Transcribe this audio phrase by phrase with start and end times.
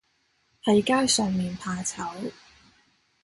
[0.63, 2.31] 喺街上面怕醜